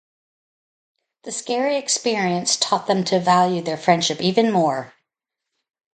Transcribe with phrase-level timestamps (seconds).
[1.25, 4.95] The scary experience taught them to value their friendship even more.